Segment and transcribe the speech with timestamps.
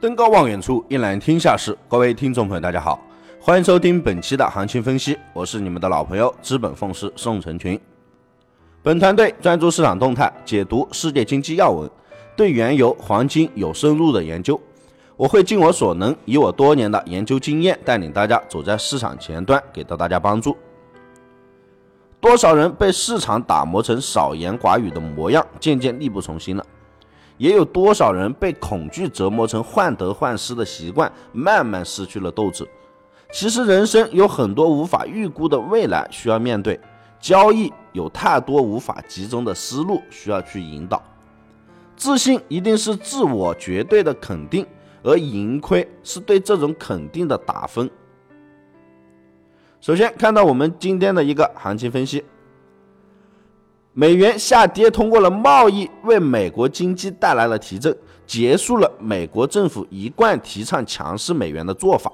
[0.00, 1.76] 登高望远处，一览天下事。
[1.88, 3.00] 各位听众朋友，大家好，
[3.40, 5.18] 欢迎收听本期的行情分析。
[5.32, 7.76] 我是你们的老朋友资本奉师宋成群。
[8.80, 11.90] 本团队专注市场动态，解读世界经济要闻，
[12.36, 14.60] 对原油、黄金有深入的研究。
[15.16, 20.56] 我会尽我所能，以我多年的研究经验，带领大家走在市场前端，给到大家帮助。
[22.20, 26.64] 多少人被市场打磨成少言寡语的模样，渐渐力不从心了？
[27.38, 32.68] 也有多少人被恐惧折磨成患得患失的习惯，慢慢失去了斗志。
[33.32, 36.78] 其实人生有很多无法预估的未来需要面对，
[37.20, 41.02] 交易有太多无法集中的思路需要去引导。
[41.96, 44.66] 自信一定是自我绝对的肯定，
[45.02, 47.88] 而盈亏是对这种肯定的打分。
[49.80, 52.24] 首先看到我们今天的一个行情分析。
[54.00, 57.92] 美元下跌，通过了贸易为美国经济带来了提振，
[58.24, 62.08] 结束了美国政府一贯提倡强势美元的做法。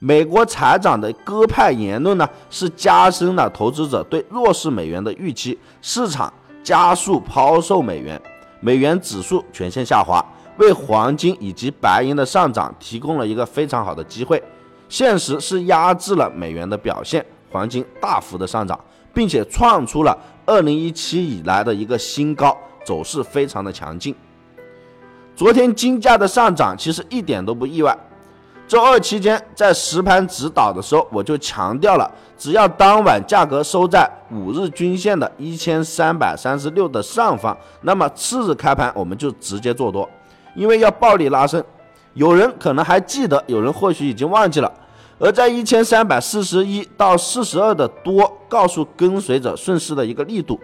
[0.00, 8.20] 美国财长的鸽派言论呢，是加深了投资者对弱势美元的预期，市场加速抛售美元，
[8.58, 10.20] 美元指数全线下滑，
[10.56, 14.42] 为黄金以及白银的上涨提供了一个非常好的机会。
[14.88, 18.78] 现实是压制了美元的表现，黄金大幅的上涨，
[19.12, 20.16] 并且创出了。
[20.46, 24.14] 二零一七以来的一个新高，走势非常的强劲。
[25.36, 27.96] 昨天金价的上涨其实一点都不意外。
[28.66, 40.08] 周二期间在实盘指导的时候，我就强调了，只要当晚价格收在五日均线的一千三百三十六的上方，那么次日开盘我们就直接做多，
[40.54, 41.62] 因为要暴力拉升。
[42.14, 44.72] 有人可能还记得，有人或许已经忘记了。
[45.18, 50.58] 而在一千三百四十一到四十二的多，告诉跟随者顺势的一个力度。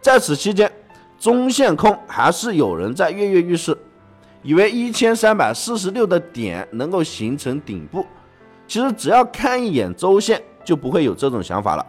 [0.00, 0.70] 在此期间，
[1.18, 3.76] 中线空还是有人在跃跃欲试，
[4.42, 8.04] 以为一千三百四十六的点能够形成顶部。
[8.66, 11.86] 其实只要看一眼周线，就不会有这种想法了。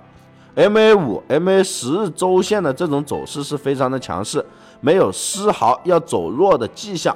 [0.55, 4.45] MA 五、MA 十日周线的这种走势是非常的强势，
[4.81, 7.15] 没有丝毫要走弱的迹象。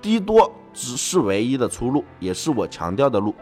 [0.00, 3.34] 低多只是唯一的出路，也是我强调的路。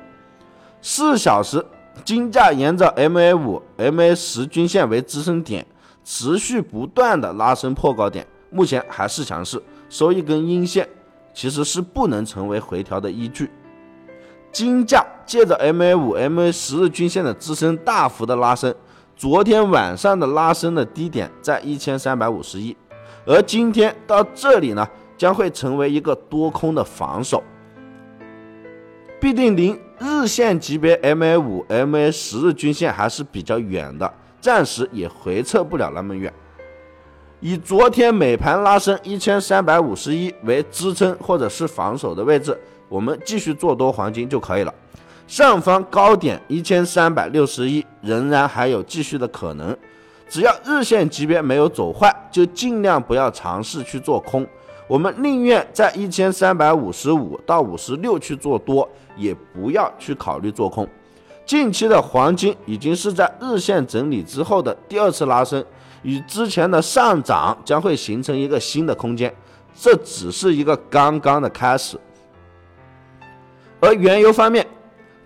[0.83, 1.65] 四小时，
[2.05, 5.67] 金价沿着 MA 五、MA 十均线为支撑点，
[6.05, 10.89] 持续不断的拉升破高点，目前还是强势，收一根阴线，
[11.35, 13.51] 其实是不能成为回调的依据。
[14.51, 18.75] 金价借着 MA 五、MA 十日均线的支撑，大幅的拉升，
[19.15, 22.75] 昨天晚上的拉升的低点在一千三百五十一，
[23.27, 27.45] 而今天到这里呢，将会成为一个多空的防守，
[29.21, 29.79] 必定离。
[29.99, 34.11] 日线级别 MA 五、MA 十日均线还是比较远的，
[34.41, 36.33] 暂时也回撤不了那么远。
[37.41, 44.75] 以昨天美盘拉升一千三百五十一为支撑或者是防守的位置，我们继续做多黄金就可以了。
[45.27, 49.77] 上方高点一千三百六十一仍然还有继续的可能，
[50.29, 54.47] 只要日线级别没有走坏，就尽量不要尝试去做空。
[54.91, 60.85] 我们宁愿在一千三百五十五到五十六去做多，也不要去考虑做空。
[61.47, 65.65] 近期的黄金已经是在日线整理之后的第二次拉升，
[66.03, 69.33] 与之前的上涨将会形成一个新的空间，
[69.81, 71.97] 这只是一个刚刚的开始。
[73.79, 74.67] 而原油方面，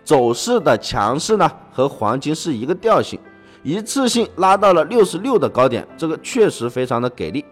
[0.05, 3.19] 走势的强势呢，和黄金是一个调性，
[3.63, 7.43] 一次性拉到了六十六的高点，这个确实非常的给力。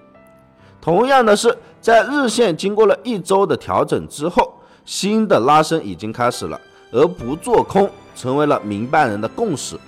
[0.82, 4.52] 同样的是，在日线经过了一周的调整之后，
[4.84, 6.60] 新的拉升已经开始了，
[6.90, 9.78] 而不做空成为了明白人的共识。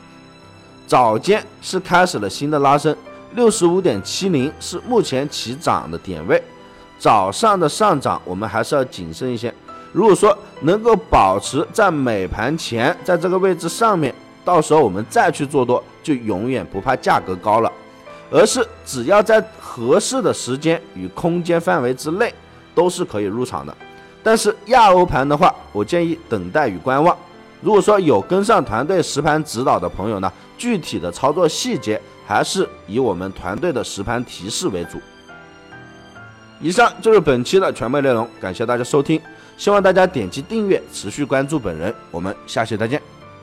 [0.87, 2.94] 早间是开始了新的拉升，
[3.34, 6.41] 六十五点七零是目前起涨的点位。
[6.97, 9.53] 早上的上涨我们还是要谨慎一些。
[9.91, 17.72] 如果说能够保持在美盘前在这个位置上面，到时候我们再去做多，就永远不怕价格高了。
[18.31, 19.41] 而是只要在
[19.75, 22.32] 合适的时间与空间范围之内，
[22.76, 23.76] 都是可以入场的。
[24.23, 27.17] 但是亚欧盘的话，我建议等待与观望。
[27.61, 35.00] 如果说有跟上团队实盘指导的朋友呢，具体的操作细节还是以我们团队的实盘提示为主。
[36.61, 39.20] 以上就是本期的全部内容，感谢大家收听，
[39.56, 41.93] 希望大家点击订阅，持续关注本人。
[42.12, 43.13] 我们下期再见。